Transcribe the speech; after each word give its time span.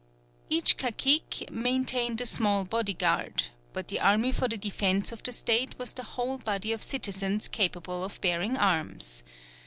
Each 0.49 0.77
cacique 0.77 1.47
maintained 1.51 2.19
a 2.21 2.25
small 2.25 2.65
bodyguard; 2.65 3.49
but 3.71 3.89
the 3.89 3.99
army 3.99 4.31
for 4.31 4.47
the 4.47 4.57
defence 4.57 5.11
of 5.11 5.21
the 5.21 5.31
State 5.31 5.77
was 5.77 5.93
the 5.93 6.01
whole 6.17 6.39
body 6.39 6.71
of 6.71 6.81
citizens 6.81 7.47
capable 7.47 8.03
of 8.03 8.19
bearing 8.19 8.57
arms. 8.57 9.21